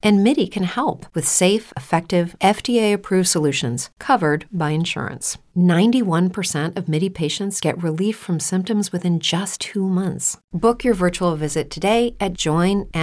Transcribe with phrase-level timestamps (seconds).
[0.00, 5.38] And MIDI can help with safe, effective, FDA approved solutions covered by insurance.
[5.56, 10.38] 91% of MIDI patients get relief from symptoms within just two months.
[10.52, 12.94] Book your virtual visit today at joinmidi.com.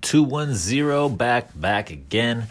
[0.00, 2.46] 210 back, back again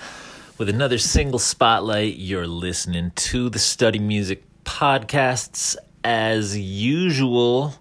[0.57, 2.15] with another single spotlight.
[2.15, 7.73] You're listening to the Study Music podcasts as usual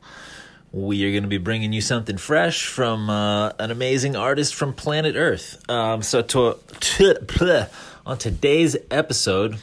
[0.74, 4.72] we are going to be bringing you something fresh from uh, an amazing artist from
[4.72, 5.62] planet Earth.
[5.70, 7.70] Um, so, to, to bleh,
[8.04, 9.54] on today's episode,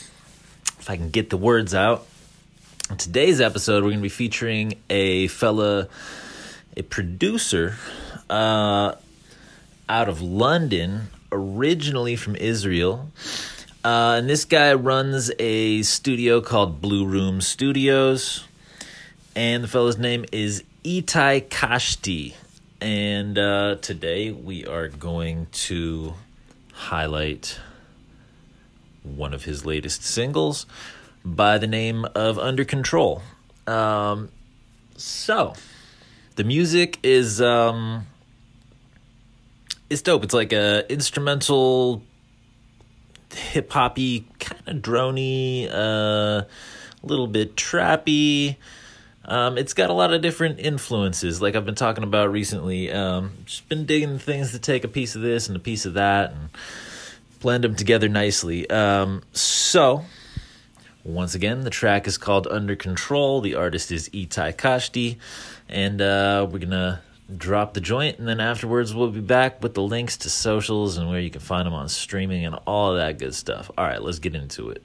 [0.79, 2.07] if I can get the words out,
[2.89, 5.89] on today's episode, we're going to be featuring a fella,
[6.77, 7.75] a producer
[8.29, 8.95] uh,
[9.89, 13.12] out of London, originally from Israel.
[13.84, 18.45] Uh, and this guy runs a studio called Blue Room Studios.
[19.35, 22.34] And the fellow's name is Itay Kashti.
[22.79, 26.15] And uh, today we are going to
[26.73, 27.60] highlight
[29.04, 30.65] one of his latest singles
[31.23, 33.21] by the name of Under Control.
[33.68, 34.29] Um,
[34.98, 35.54] so,
[36.35, 38.07] the music is um,
[39.88, 40.23] it's dope.
[40.23, 42.01] It's like a instrumental,
[43.32, 46.43] hip hoppy, kind of drony, a uh,
[47.04, 48.55] little bit trappy.
[49.32, 52.91] Um, it's got a lot of different influences, like I've been talking about recently.
[52.91, 55.93] Um, just been digging things to take a piece of this and a piece of
[55.93, 56.49] that and
[57.40, 58.70] blend them together nicely.
[58.70, 60.04] Um, so,
[61.05, 63.40] once again, the track is called Under Control.
[63.40, 65.18] The artist is Itay Kashti,
[65.69, 67.01] and uh, we're gonna
[67.34, 71.09] drop the joint, and then afterwards we'll be back with the links to socials and
[71.09, 73.72] where you can find them on streaming and all of that good stuff.
[73.78, 74.84] All right, let's get into it.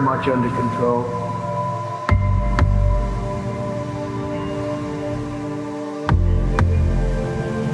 [0.00, 1.02] Much under control.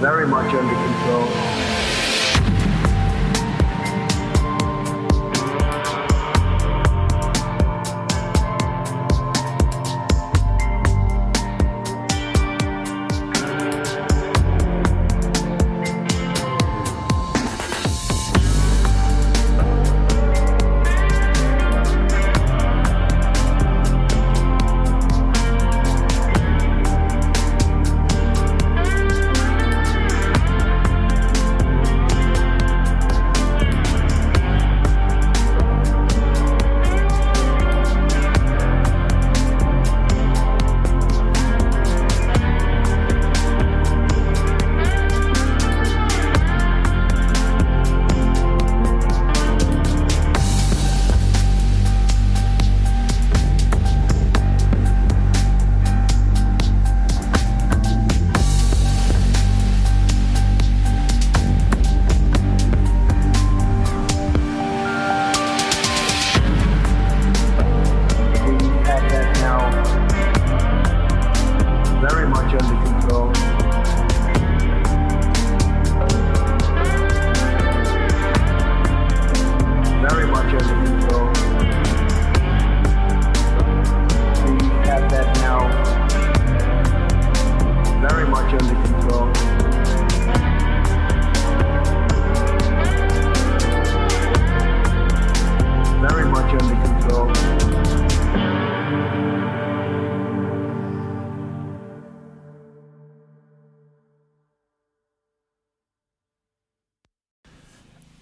[0.01, 1.74] Very much under control.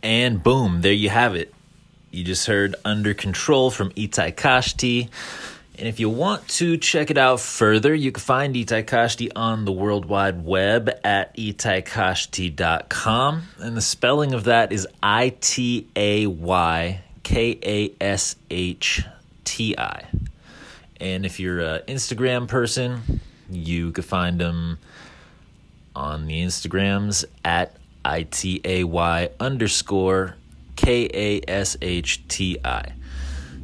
[0.03, 1.53] And boom, there you have it.
[2.11, 5.09] You just heard Under Control from Itay Kashti.
[5.79, 9.65] And if you want to check it out further, you can find Itay Kashti on
[9.65, 13.43] the World Wide Web at itaykashti.com.
[13.59, 19.03] And the spelling of that is I T A Y K A S H
[19.45, 20.05] T I.
[21.01, 23.21] And if you're an Instagram person,
[23.51, 24.79] you could find them
[25.97, 30.37] on the Instagrams at I T A Y underscore
[30.77, 32.93] K A S H T I.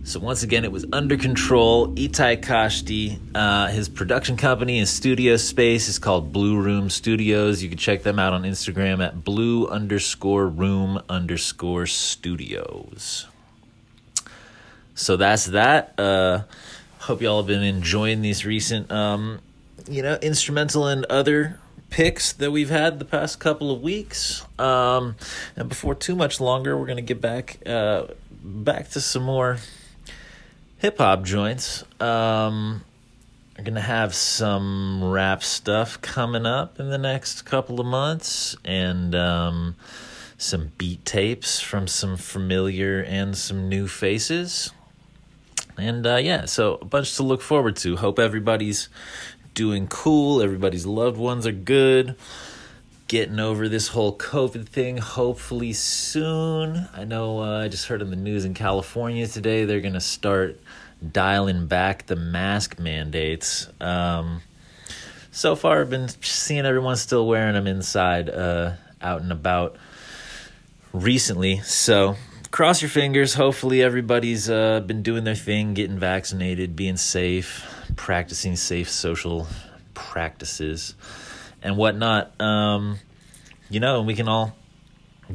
[0.08, 1.88] So once again, it was under control.
[1.88, 7.62] Itay Kashti, uh, his production company and studio space is called Blue Room Studios.
[7.62, 13.26] You can check them out on Instagram at blue underscore room underscore studios.
[14.94, 15.92] So that's that.
[15.98, 16.44] Uh,
[17.00, 19.40] hope y'all have been enjoying these recent, um,
[19.90, 24.44] you know, instrumental and other picks that we've had the past couple of weeks.
[24.58, 25.16] Um,
[25.56, 28.08] and before too much longer, we're gonna get back uh,
[28.42, 29.58] back to some more
[30.78, 31.82] hip hop joints.
[32.00, 32.82] Um,
[33.56, 39.14] I'm gonna have some rap stuff coming up in the next couple of months, and
[39.14, 39.76] um,
[40.36, 44.72] some beat tapes from some familiar and some new faces.
[45.76, 47.96] And uh, yeah, so a bunch to look forward to.
[47.96, 48.88] Hope everybody's
[49.54, 50.42] doing cool.
[50.42, 52.16] Everybody's loved ones are good.
[53.06, 56.88] Getting over this whole COVID thing, hopefully soon.
[56.94, 60.00] I know uh, I just heard in the news in California today they're going to
[60.00, 60.60] start
[61.12, 63.68] dialing back the mask mandates.
[63.80, 64.42] Um,
[65.30, 69.76] so far, I've been seeing everyone still wearing them inside, uh, out and about
[70.92, 71.60] recently.
[71.60, 72.16] So
[72.50, 73.34] cross your fingers.
[73.34, 77.64] Hopefully, everybody's uh, been doing their thing, getting vaccinated, being safe,
[77.96, 79.46] practicing safe social
[79.94, 80.94] practices
[81.62, 82.40] and whatnot.
[82.40, 82.98] Um,
[83.70, 84.56] you know, and we can all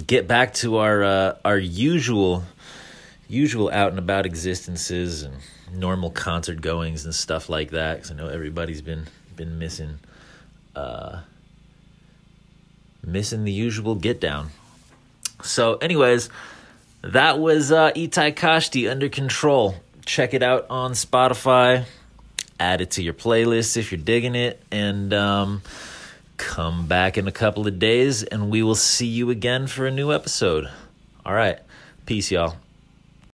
[0.08, 2.44] get back to our uh, our usual
[3.28, 5.36] usual out and about existences and
[5.72, 7.96] normal concert goings and stuff like that.
[7.96, 10.00] Because I know everybody's been been missing
[10.76, 11.22] uh,
[13.06, 14.50] missing the usual get down.
[15.44, 16.30] So, anyways,
[17.02, 19.76] that was uh, Itay Kashti under control.
[20.06, 21.86] Check it out on Spotify.
[22.60, 25.62] Add it to your playlist if you're digging it, and um,
[26.38, 29.92] come back in a couple of days, and we will see you again for a
[29.92, 30.70] new episode.
[31.26, 31.60] All right,
[32.06, 32.56] peace, y'all.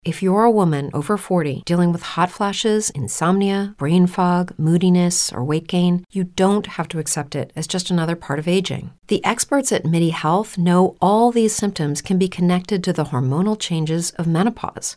[0.04, 5.44] If you're a woman over 40 dealing with hot flashes, insomnia, brain fog, moodiness, or
[5.44, 8.92] weight gain, you don't have to accept it as just another part of aging.
[9.08, 13.58] The experts at MIDI Health know all these symptoms can be connected to the hormonal
[13.58, 14.96] changes of menopause.